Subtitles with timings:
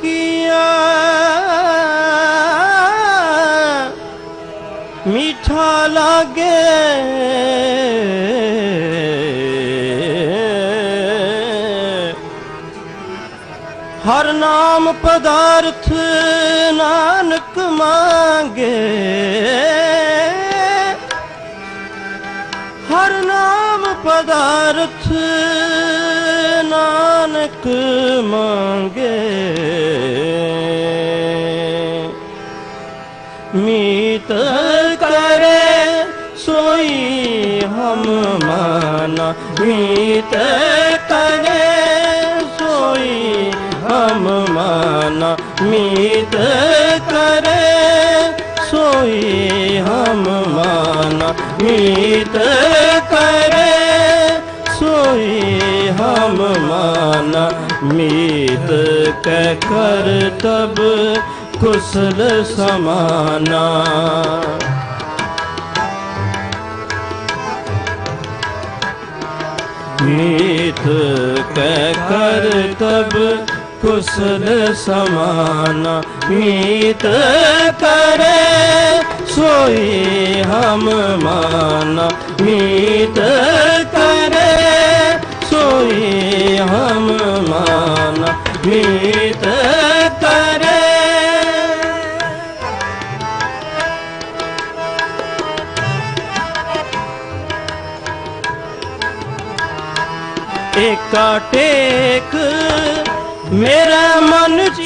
[0.00, 0.60] ਕੀਆ
[5.06, 6.50] ਮੀਠਾ ਲਾਗੇ
[14.06, 15.88] ਹਰ ਨਾਮ ਪਦਾਰਥ
[16.74, 18.70] ਨਾਨਕ ਮੰਗੇ
[22.90, 25.06] ਹਰ ਨਾਮ ਪਦਾਰਥ
[26.64, 27.66] ਨਾਨਕ
[28.24, 29.71] ਮੰਗੇ
[33.54, 34.32] ਮੀਤ
[35.00, 36.04] ਕਰੇ
[36.36, 38.04] ਸੋਈ ਹਮ
[38.44, 40.34] ਮਾਨਾ ਮੀਤ
[41.08, 41.58] ਕਰੇ
[42.58, 43.50] ਸੋਈ
[43.82, 46.36] ਹਮ ਮਾਨਾ ਮੀਤ
[47.10, 47.60] ਕਰੇ
[48.70, 52.38] ਸੋਈ ਹਮ ਮਾਨਾ ਮੀਤ
[53.10, 53.68] ਕਰੇ
[54.78, 57.50] ਸੋਈ ਹਮ ਮਾਨਾ
[57.84, 58.72] ਮੀਤ
[59.24, 60.80] ਕਹਿ ਕਰ ਤਬ
[61.62, 63.60] ਕੁਸਲ ਸਮਾਨਾ।
[70.02, 70.80] ਮੀਤ
[71.54, 73.18] ਕਹਿ ਕਰ ਤਬ
[73.82, 77.06] ਕੁਸਲ ਸਮਾਨਾ। ਮੀਤ
[77.80, 80.90] ਕਰੇ ਸੋਈ ਹਮ
[81.22, 82.10] ਮਾਨਾ।
[82.42, 83.18] ਮੀਤ
[83.94, 85.18] ਕਰੇ
[85.50, 87.16] ਸੋਈ ਹਮ
[87.48, 88.34] ਮਾਨਾ।
[88.66, 89.21] ਮੀਤ
[101.12, 102.34] ਏਕਾ ਟੇਕ
[103.52, 104.81] ਮੇਰਾ ਮਨ ਚੀਤ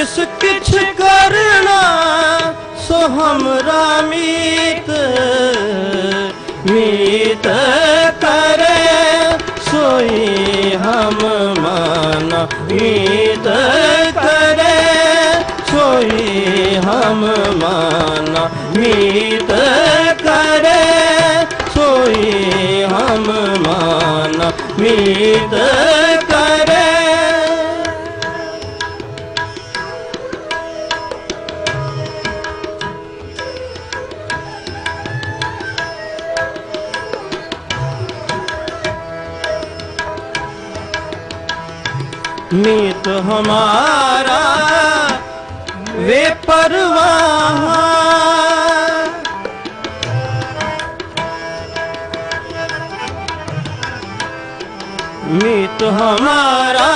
[0.00, 1.80] ਜਿਸ ਕਿਛ ਕਰਨਾ,
[2.86, 4.88] ਸੋ ਹਮਰਾ ਮੀਤ
[6.70, 7.48] ਮੀਤ
[8.20, 8.78] ਕਰੇ,
[9.70, 11.18] ਸੋਈ ਹਮ
[11.60, 13.48] ਮਾਨਾ ਮੀਤ
[14.16, 14.72] ਕਰੇ,
[15.70, 19.52] ਸੋਈ ਹਮ ਮਾਨਾ ਮੀਤ
[42.63, 44.41] मीत हमारा
[46.07, 47.63] वे परवाह
[55.41, 56.89] मीत हमारा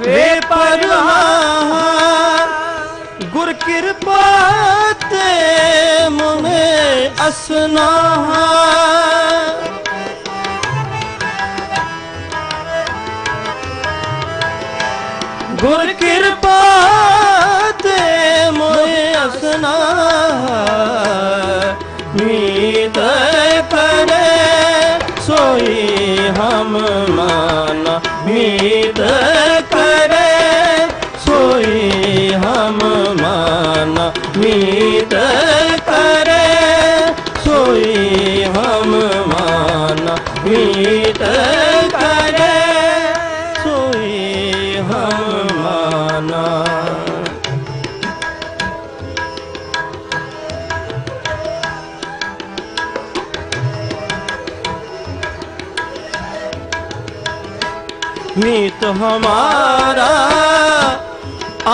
[0.00, 1.72] वे परवाह
[3.34, 4.22] गुर कृपा
[5.12, 5.28] ते
[6.16, 6.66] मुने
[7.26, 7.88] असना
[28.39, 28.99] ਮਾਨਾ ਮੀਤ
[29.71, 30.87] ਕਰੇ
[31.25, 32.79] ਸੋਈ ਹਮ
[33.21, 35.13] ਮਾਨਾ ਮੀਤ
[35.87, 37.13] ਕਰੇ
[37.45, 38.95] ਸੋਈ ਹਮ
[39.27, 41.23] ਮਾਨਾ ਮੀਤ
[58.42, 60.12] मीत हमारा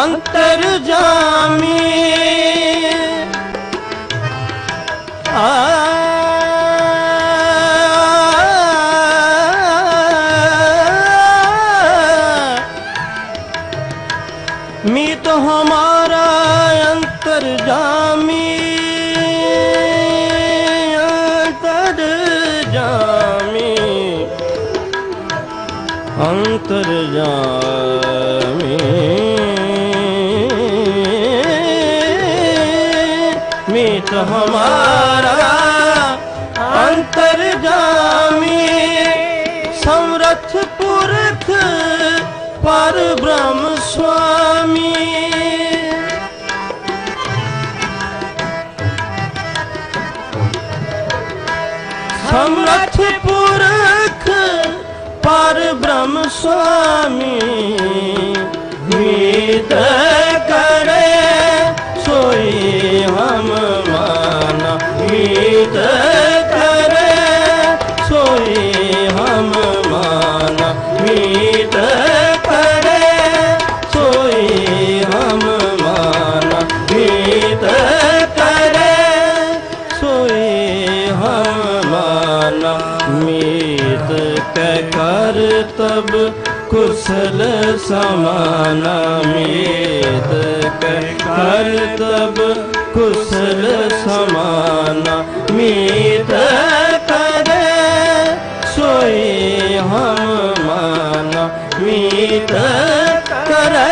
[0.02, 1.78] अंतर जामी
[5.42, 5.83] मीत
[26.19, 28.77] ਅੰਤਰ ਜਾਮੀ।
[33.69, 35.33] ਮੀਤ ਹਮਾਰਾ
[36.85, 38.67] ਅੰਤਰ ਜਾਮੀ।
[39.83, 41.51] ਸਮਰਥ ਪੁਰਖ
[42.65, 44.93] ਪਰ ਬ੍ਰਹਮ ਸੁਆਮੀ।
[52.29, 53.34] ਸਮਰਥ ਪੁਰਖ
[55.35, 57.39] ਪਰ ਬ੍ਰਹਮ ਸੁਆਮੀ
[58.89, 59.73] ਮੀਤ
[85.95, 86.15] ਤਬ
[86.69, 87.41] ਕੁਸਲ
[87.87, 88.95] ਸਮਾਨਾ
[89.27, 90.33] ਮੀਤ
[90.81, 92.39] ਕੈ ਕਰ ਤਬ
[92.93, 93.63] ਕੁਸਲ
[94.03, 95.15] ਸਮਾਨਾ
[95.53, 96.31] ਮੀਤ
[97.09, 97.61] ਕਰੇ।
[98.75, 101.49] ਸੋਈ ਹਮ ਮਾਨਾ
[101.79, 102.51] ਮੀਤ
[103.29, 103.83] ਕਰੇ।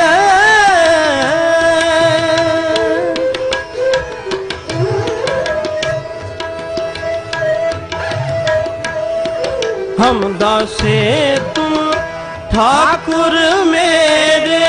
[10.01, 11.52] ਹਮ ਦਾਸੇ ਤੂੰ
[12.53, 13.35] ਠਾਕੁਰ
[13.65, 14.59] ਮੇਰੇ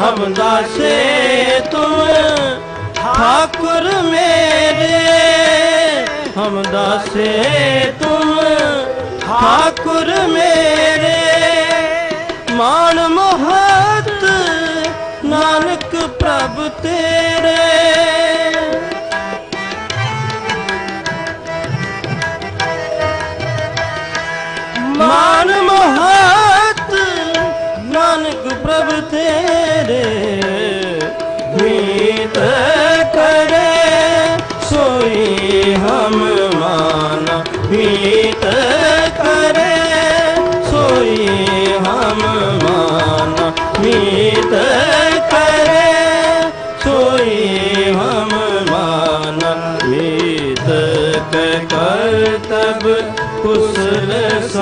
[0.00, 2.06] ਹਮ ਦਾਸੇ ਤੂੰ
[2.96, 5.00] ਠਾਕੁਰ ਮੇਰੇ
[6.36, 7.32] ਹਮ ਦਾਸੇ
[8.00, 8.40] ਤੁਮ
[9.22, 11.16] ਠਾਕੁਰ ਮੇਰੇ
[12.52, 13.69] ਮਾਨ ਮੋਹਤ ਨਾਨਕ
[16.60, 16.99] तब ते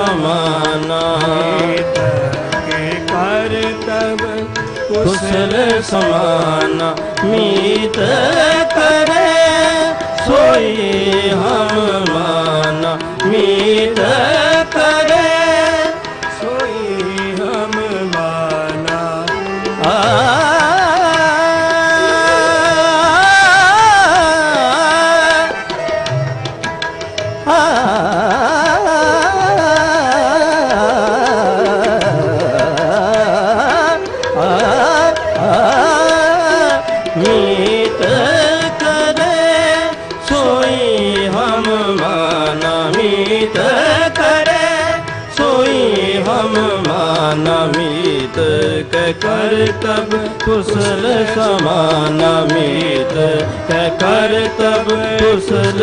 [0.09, 0.99] ਸਮਾਨਾ
[2.67, 4.21] ਕੇ ਕਰ ਤਬ
[4.87, 7.99] ਕੁਸਲ ਸਮਾਨਾ ਮੀਤ
[8.73, 9.27] ਕਰੇ
[10.25, 13.99] ਸੋਈ ਹਮ ਮਾਨਾ ਮੀਤ
[43.19, 43.57] ਮਾਨਾ ਮੀਤ
[44.15, 44.93] ਕਰੇ,
[45.37, 46.53] ਸੋਈ ਹਮ
[46.87, 48.39] ਮਾਨਾ ਮੀਤ
[48.91, 53.13] ਕੈ ਕਰ ਤਬ ਕੁਸਲ ਸਮਾਨਾ ਮੀਤ
[53.69, 55.81] ਕੈ ਕਰ ਤਬ ਕੁਸਲ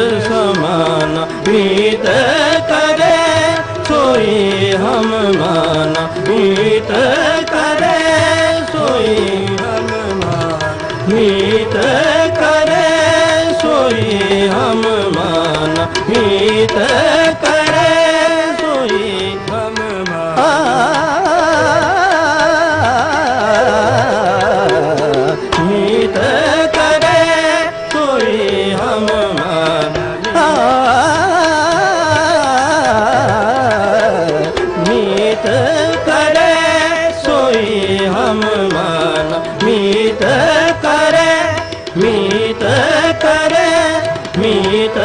[44.70, 44.98] மீத